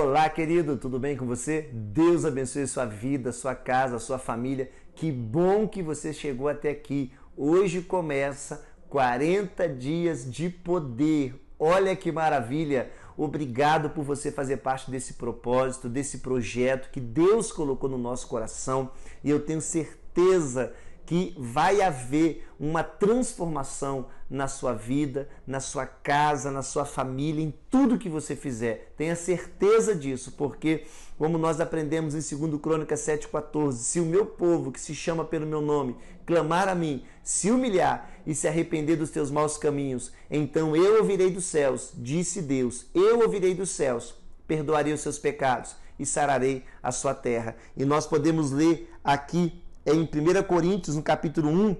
[0.00, 1.70] Olá, querido, tudo bem com você?
[1.72, 4.70] Deus abençoe sua vida, sua casa, sua família.
[4.94, 7.12] Que bom que você chegou até aqui.
[7.36, 11.34] Hoje começa 40 dias de poder.
[11.58, 12.92] Olha que maravilha!
[13.16, 18.92] Obrigado por você fazer parte desse propósito, desse projeto que Deus colocou no nosso coração.
[19.24, 20.74] E eu tenho certeza
[21.08, 27.50] que vai haver uma transformação na sua vida, na sua casa, na sua família, em
[27.70, 28.92] tudo que você fizer.
[28.94, 30.84] Tenha certeza disso, porque
[31.16, 35.46] como nós aprendemos em 2 Crônicas 7:14, se o meu povo, que se chama pelo
[35.46, 40.76] meu nome, clamar a mim, se humilhar e se arrepender dos teus maus caminhos, então
[40.76, 42.84] eu ouvirei dos céus, disse Deus.
[42.94, 44.14] Eu ouvirei dos céus,
[44.46, 47.56] perdoarei os seus pecados e sararei a sua terra.
[47.74, 51.76] E nós podemos ler aqui é em 1 Coríntios, no capítulo 1,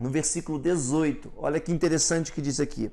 [0.00, 1.30] no versículo 18.
[1.36, 2.90] Olha que interessante que diz aqui.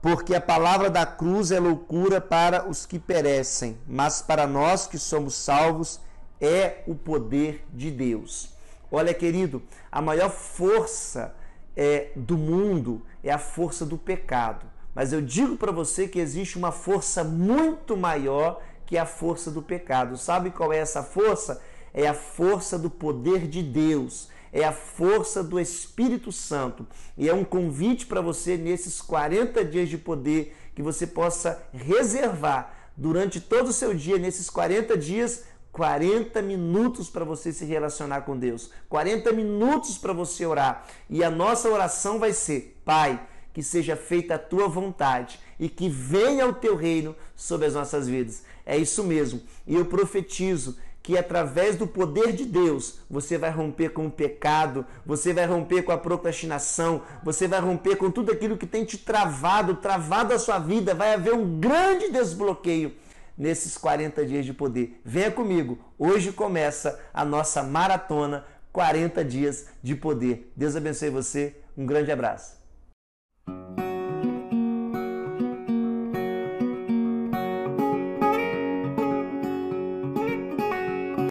[0.00, 4.98] Porque a palavra da cruz é loucura para os que perecem, mas para nós que
[4.98, 6.00] somos salvos
[6.40, 8.50] é o poder de Deus.
[8.90, 9.62] Olha, querido,
[9.92, 11.34] a maior força
[11.76, 14.64] é, do mundo é a força do pecado.
[14.94, 19.60] Mas eu digo para você que existe uma força muito maior que a força do
[19.60, 20.16] pecado.
[20.16, 21.60] Sabe qual é essa força?
[21.92, 26.86] É a força do poder de Deus, é a força do Espírito Santo.
[27.16, 32.74] E é um convite para você nesses 40 dias de poder que você possa reservar
[32.96, 38.36] durante todo o seu dia, nesses 40 dias, 40 minutos para você se relacionar com
[38.36, 40.86] Deus, 40 minutos para você orar.
[41.08, 43.20] E a nossa oração vai ser: Pai,
[43.52, 48.08] que seja feita a tua vontade e que venha o teu reino sobre as nossas
[48.08, 48.42] vidas.
[48.64, 49.40] É isso mesmo.
[49.66, 50.76] E eu profetizo
[51.08, 55.80] que através do poder de Deus você vai romper com o pecado, você vai romper
[55.80, 60.38] com a procrastinação, você vai romper com tudo aquilo que tem te travado, travado a
[60.38, 60.94] sua vida.
[60.94, 62.92] Vai haver um grande desbloqueio
[63.38, 65.00] nesses 40 dias de poder.
[65.02, 70.52] Venha comigo, hoje começa a nossa maratona 40 dias de poder.
[70.54, 72.58] Deus abençoe você, um grande abraço.